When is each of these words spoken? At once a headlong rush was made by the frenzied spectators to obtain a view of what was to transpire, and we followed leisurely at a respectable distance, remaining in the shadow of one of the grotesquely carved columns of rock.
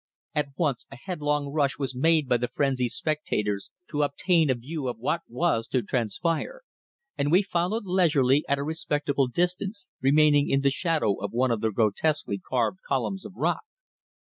At 0.33 0.47
once 0.57 0.87
a 0.89 0.95
headlong 0.95 1.49
rush 1.49 1.77
was 1.77 1.93
made 1.93 2.27
by 2.27 2.37
the 2.37 2.47
frenzied 2.47 2.89
spectators 2.89 3.69
to 3.91 4.01
obtain 4.01 4.49
a 4.49 4.55
view 4.55 4.87
of 4.87 4.97
what 4.97 5.21
was 5.27 5.67
to 5.67 5.83
transpire, 5.83 6.63
and 7.19 7.31
we 7.31 7.43
followed 7.43 7.85
leisurely 7.85 8.43
at 8.49 8.57
a 8.57 8.63
respectable 8.63 9.27
distance, 9.27 9.87
remaining 10.01 10.49
in 10.49 10.61
the 10.61 10.71
shadow 10.71 11.21
of 11.23 11.33
one 11.33 11.51
of 11.51 11.61
the 11.61 11.69
grotesquely 11.69 12.39
carved 12.39 12.79
columns 12.81 13.25
of 13.25 13.33
rock. 13.35 13.61